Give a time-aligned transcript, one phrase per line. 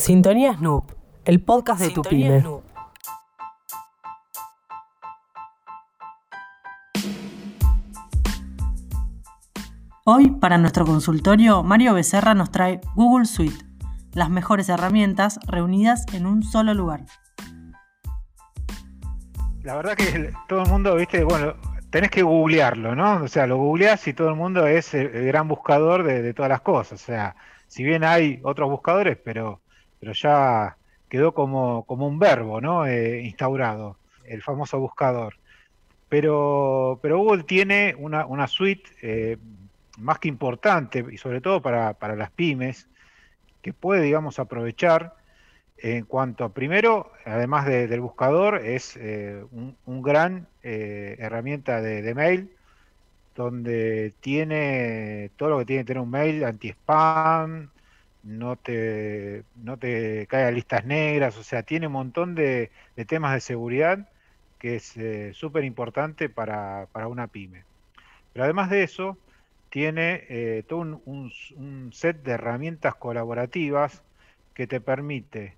[0.00, 0.92] Sintonía Snoop,
[1.26, 2.42] el podcast de tu pyme.
[10.06, 13.62] Hoy, para nuestro consultorio, Mario Becerra nos trae Google Suite,
[14.14, 17.02] las mejores herramientas reunidas en un solo lugar.
[19.62, 21.52] La verdad que todo el mundo, viste, bueno,
[21.90, 23.22] tenés que googlearlo, ¿no?
[23.22, 26.62] O sea, lo googleás y todo el mundo es el, gran buscador de, todas las
[26.62, 27.02] cosas.
[27.02, 27.36] O sea,
[27.68, 29.60] si bien hay otros buscadores, pero,
[30.00, 30.76] pero ya
[31.08, 32.86] quedó como, como un verbo, ¿no?
[32.86, 35.36] Eh, instaurado, el famoso buscador.
[36.08, 39.36] Pero, pero Google tiene una, una suite eh,
[39.98, 42.88] más que importante, y sobre todo para, para las pymes,
[43.62, 45.14] que puede, digamos, aprovechar
[45.82, 52.50] en cuanto a, primero, además del buscador, es eh, un, gran eh, herramienta de, mail,
[53.34, 57.70] donde tiene todo lo que tiene que tener un mail, anti-spam,
[58.22, 62.70] no te, no te cae a listas negras, o sea, tiene un montón de,
[63.06, 64.08] temas de seguridad
[64.58, 67.64] que es eh, súper importante para, una pyme.
[68.32, 69.16] Pero además de eso,
[69.70, 74.02] tiene todo un, un set de herramientas colaborativas
[74.54, 75.56] que te permite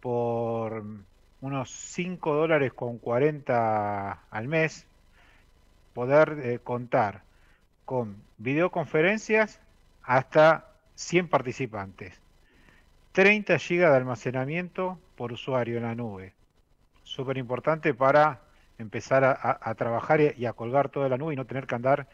[0.00, 0.84] por
[1.40, 4.86] unos 5 dólares con 40 al mes,
[5.94, 7.22] poder eh, contar
[7.84, 9.60] con videoconferencias
[10.02, 12.20] hasta 100 participantes,
[13.12, 16.34] 30 GB de almacenamiento por usuario en la nube.
[17.02, 18.42] Súper importante para
[18.78, 22.08] empezar a, trabajar y, a colgar toda la nube y no tener que andar,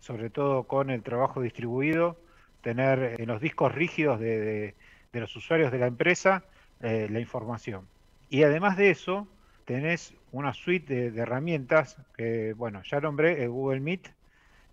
[0.00, 2.18] sobre todo con el trabajo distribuido,
[2.62, 4.74] tener en los discos rígidos de
[5.12, 6.44] los usuarios de la empresa
[6.80, 7.88] eh, la información.
[8.30, 9.26] Y además de eso,
[9.64, 14.12] tenés una suite de, herramientas que, bueno, ya nombré el Google Meet,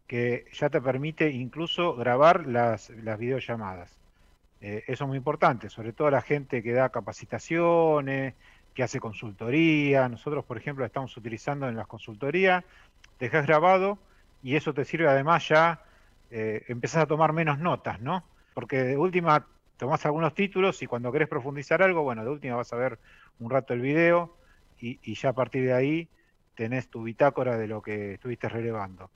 [0.08, 3.98] que ya te permite incluso grabar las, las videollamadas.
[4.62, 8.34] Eh, eso es muy importante, sobre todo la gente que da capacitaciones,
[8.73, 10.08] que hace consultoría.
[10.09, 12.64] Nosotros, por ejemplo, estamos utilizando en las consultorías,
[13.20, 13.97] dejas grabado
[14.44, 15.81] y eso te sirve además ya,
[16.30, 18.24] eh, empezás a tomar menos notas, ¿no?
[18.53, 19.47] Porque de última
[19.78, 23.00] tomás algunos títulos y cuando querés profundizar algo, bueno, de última vas a ver
[23.40, 24.35] un rato el video
[24.80, 26.07] y, ya a partir de ahí
[26.56, 29.09] tenés tu bitácora de lo que estuviste relevando.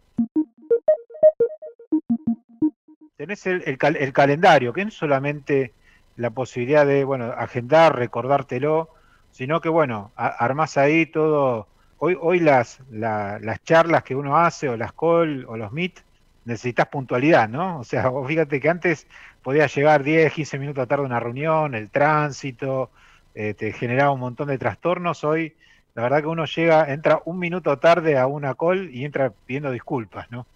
[3.19, 3.77] Tenés el,
[4.13, 5.73] calendario, que no es solamente
[6.15, 8.91] la posibilidad de, bueno, agendar, recordártelo,
[9.29, 11.67] sino que, bueno, armás ahí todo.
[11.97, 15.99] Hoy, hoy las, las charlas que uno hace, o las call, o los meet,
[16.45, 17.79] necesitas puntualidad, ¿no?
[17.79, 19.05] O sea, fíjate que antes
[19.43, 22.89] podía llegar 10, 15 minutos tarde a una reunión, el tránsito,
[23.35, 25.25] eh, te generaba un montón de trastornos.
[25.25, 25.57] Hoy,
[25.93, 29.71] la verdad que uno llega, entra un minuto tarde a una call y entra pidiendo
[29.71, 30.47] disculpas, ¿no?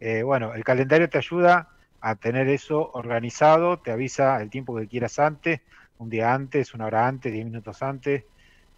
[0.00, 1.68] Eh, bueno, el calendario te ayuda
[2.00, 5.60] a tener eso organizado, te avisa el tiempo que quieras antes,
[5.98, 8.24] un día antes, una hora antes, 10 minutos antes,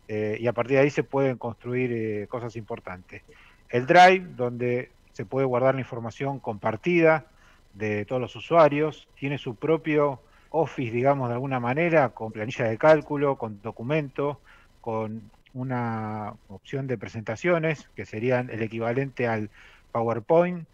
[0.09, 3.23] eh, y a partir de ahí se pueden construir cosas importantes.
[3.69, 7.27] El Drive, donde se puede guardar la información compartida
[7.75, 12.77] de todos los usuarios, tiene su propio Office, digamos, de alguna manera, con planilla de
[12.77, 14.41] cálculo, con documento,
[14.83, 19.49] con una opción de presentaciones, que serían el equivalente al
[19.93, 20.67] PowerPoint,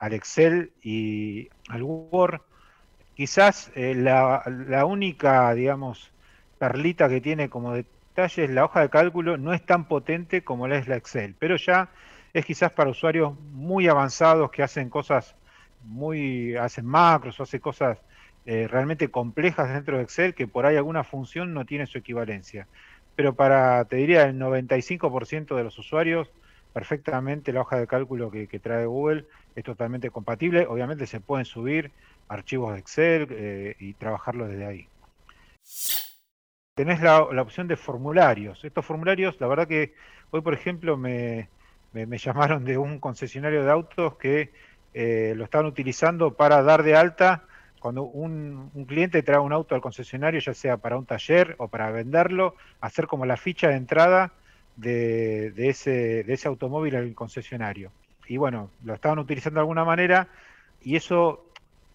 [0.00, 2.40] al Excel y al Word.
[3.14, 6.10] Quizás eh, la, única, digamos,
[6.58, 10.66] perlita que tiene como detalle es la hoja de cálculo, no es tan potente como
[10.66, 11.90] la es la Excel, pero ya
[12.32, 15.36] es quizás para usuarios muy avanzados que hacen cosas
[15.82, 17.98] muy, hacen macros o hacen cosas
[18.46, 22.66] eh, realmente complejas dentro de Excel que por ahí alguna función no tiene su equivalencia.
[23.16, 26.30] Pero para, te diría, el 95% de los usuarios,
[26.72, 30.66] perfectamente la hoja de cálculo que, trae Google es totalmente compatible.
[30.66, 31.90] Obviamente se pueden subir
[32.28, 34.88] archivos de Excel eh, y trabajarlo desde ahí.
[36.74, 38.64] Tenés la, opción de formularios.
[38.64, 39.94] Estos formularios, la verdad que
[40.30, 41.48] hoy, por ejemplo, me,
[41.92, 44.52] me, llamaron de un concesionario de autos que
[44.94, 47.44] eh, lo estaban utilizando para dar de alta
[47.80, 51.90] cuando un, cliente trae un auto al concesionario, ya sea para un taller o para
[51.90, 54.32] venderlo, hacer como la ficha de entrada
[54.80, 57.90] de, ese, de ese automóvil al concesionario.
[58.26, 60.28] Y bueno, lo estaban utilizando de alguna manera
[60.82, 61.44] y eso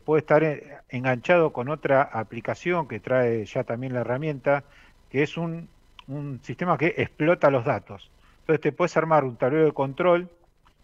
[0.03, 0.43] puede estar
[0.89, 4.63] enganchado con otra aplicación que trae ya también la herramienta,
[5.09, 5.67] que es un,
[6.07, 8.09] un sistema que explota los datos.
[8.41, 10.29] Entonces te puedes armar un tablero de control,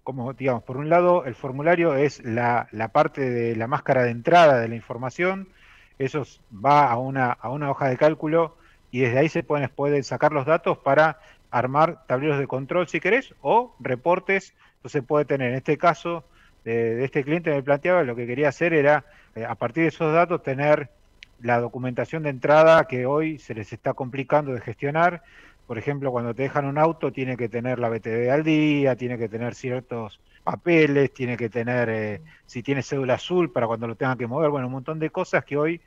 [0.03, 4.59] como digamos, por un lado el formulario es la, parte de la máscara de entrada
[4.59, 5.47] de la información,
[5.99, 8.57] eso va a una, a una hoja de cálculo
[8.89, 11.19] y desde ahí se pueden, pueden sacar los datos para
[11.51, 14.55] armar tableros de control si querés o reportes.
[14.77, 16.23] Entonces puede tener, en este caso
[16.63, 19.05] de, este cliente me planteaba, lo que quería hacer era,
[19.35, 20.89] eh, a partir de esos datos, tener
[21.41, 25.23] la documentación de entrada que hoy se les está complicando de gestionar.
[25.67, 29.17] Por ejemplo, cuando te dejan un auto, tiene que tener la BTV al día, tiene
[29.17, 33.95] que tener ciertos papeles, tiene que tener, eh, si tiene cédula azul para cuando lo
[33.95, 35.81] tenga que mover, bueno, un montón de cosas que hoy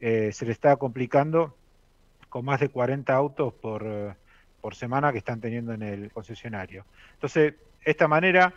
[0.00, 1.54] eh, se le está complicando
[2.28, 3.84] con más de 40 autos por,
[4.60, 6.84] por semana que están teniendo en el concesionario.
[7.14, 8.52] Entonces, esta manera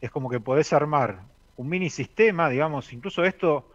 [0.00, 1.20] es como que podés armar
[1.56, 3.70] un mini sistema, digamos, incluso esto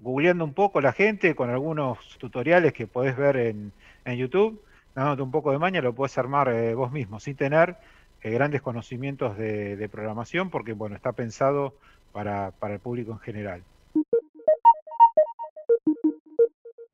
[0.00, 3.72] googleando un poco la gente con algunos tutoriales que podés ver en,
[4.04, 4.62] YouTube,
[4.94, 7.76] dándote un poco de maña, lo podés armar eh, vos mismo, sin tener
[8.20, 11.74] eh, grandes conocimientos de, programación, porque bueno, está pensado
[12.12, 13.62] para, para el público en general.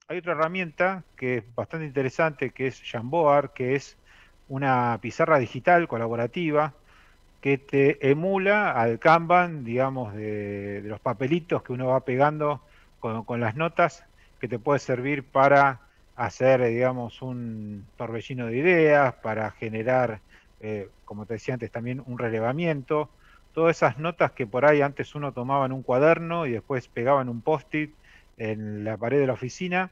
[0.07, 3.99] Hay otra herramienta que es bastante interesante, que es Jamboard, que es
[4.49, 6.75] una pizarra digital colaborativa
[7.41, 12.61] que te emula al Kanban, digamos, de, los papelitos que uno va pegando
[13.01, 14.05] con, las notas
[14.41, 15.81] que te puede servir para
[16.17, 20.21] hacer, digamos, un torbellino de ideas, para generar,
[20.61, 23.09] eh, como te decía antes, también un relevamiento.
[23.55, 27.23] Todas esas notas que por ahí antes uno tomaba en un cuaderno y después pegaba
[27.23, 27.95] en un post-it
[28.37, 29.91] en la pared de la oficina,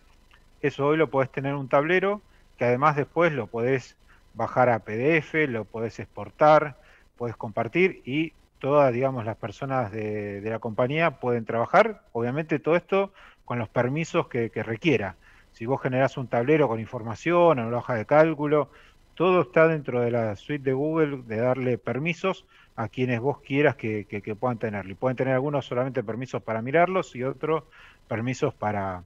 [0.63, 2.23] eso hoy lo podés tener en un tablero
[2.59, 3.97] que además después lo podés
[4.37, 6.77] bajar a PDF, lo podés exportar,
[7.17, 13.13] podés compartir y todas, digamos, las personas de, la compañía pueden trabajar, obviamente todo esto
[13.45, 15.17] con los permisos que, requiera.
[15.53, 18.71] Si vos generás un tablero con información, una hoja de cálculo,
[19.15, 22.45] todo está dentro de la suite de Google de darle permisos
[22.75, 24.93] a quienes vos quieras que, puedan tenerlo.
[24.93, 27.65] Y pueden tener algunos solamente permisos para mirarlos y otros
[28.09, 29.05] permisos para,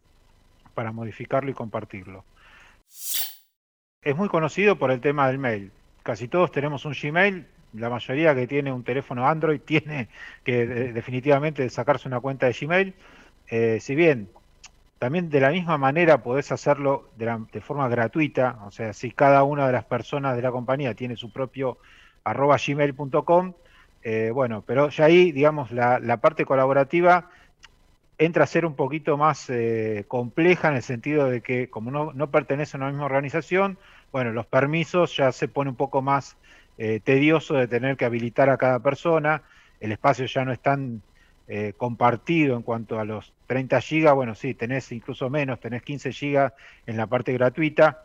[0.74, 2.24] para modificarlo y compartirlo.
[4.02, 5.72] Es muy conocido por el tema del mail.
[6.02, 10.08] Casi todos tenemos un Gmail, la mayoría que tiene un teléfono Android tiene
[10.42, 12.94] que definitivamente sacarse una cuenta de Gmail.
[13.48, 14.30] Eh, si bien
[14.98, 19.66] también de la misma manera podés hacerlo de, forma gratuita, o sea, si cada una
[19.66, 21.76] de las personas de la compañía tiene su propio
[22.24, 23.52] arroba gmail.com,
[24.02, 27.30] eh, bueno, pero ya ahí, digamos, la, parte colaborativa
[28.20, 32.12] entra a ser un poquito más eh, compleja en el sentido de que como no,
[32.12, 33.78] no pertenece a una misma organización,
[34.12, 36.36] bueno, los permisos ya se pone un poco más
[36.76, 39.42] eh, tedioso de tener que habilitar a cada persona,
[39.80, 41.00] el espacio ya no es tan
[41.48, 46.12] eh, compartido en cuanto a los 30 gigas, bueno, sí, tenés incluso menos, tenés 15
[46.12, 46.52] gigas
[46.86, 48.02] en la parte gratuita.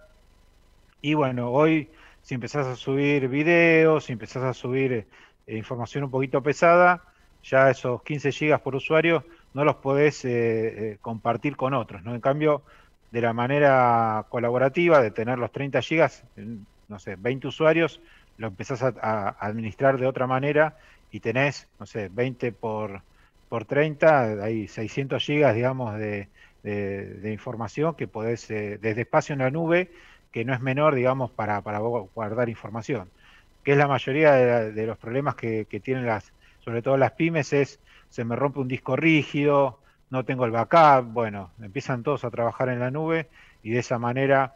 [1.01, 1.89] Y bueno, hoy
[2.21, 7.03] si empezás a subir videos, si empezás a subir eh, información un poquito pesada,
[7.43, 9.25] ya esos 15 gigas por usuario
[9.55, 10.27] no los podés
[11.01, 12.13] compartir con otros, ¿no?
[12.13, 12.61] En cambio,
[13.11, 16.23] de la manera colaborativa, de tener los 30 gigas,
[16.89, 18.01] no sé, 20 usuarios,
[18.37, 20.77] lo empezás a, administrar de otra manera
[21.11, 23.01] y tenés, no sé, 20 por,
[23.47, 26.27] por 30, hay 600 gigas, digamos, de,
[26.63, 29.91] de, información que podés, eh, desde espacio en la nube,
[30.31, 33.09] que no es menor, digamos, para, para guardar información.
[33.63, 37.53] Que es la mayoría de, los problemas que, que, tienen las, sobre todo las pymes,
[37.53, 37.79] es
[38.15, 39.77] se me rompe un disco rígido,
[40.09, 43.27] no tengo el backup, bueno, empiezan todos a trabajar en la nube
[43.61, 44.55] y de esa manera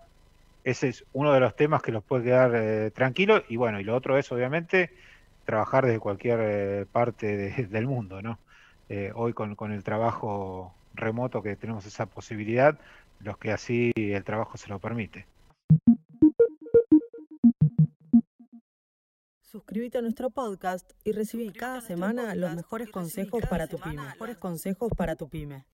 [0.63, 3.83] ese es uno de los temas que los puede quedar eh, tranquilos y bueno, y
[3.83, 4.91] lo otro es obviamente
[5.43, 7.35] trabajar desde cualquier eh, parte
[7.69, 8.39] del mundo, ¿no?
[8.87, 12.79] Eh, hoy con, con, el trabajo remoto que tenemos esa posibilidad,
[13.19, 15.25] los que así el trabajo se lo permite.
[19.51, 24.03] Suscríbete a nuestro podcast y recibí cada semana los mejores consejos para tu pyme.
[24.03, 25.65] Mejores consejos para tu pyme.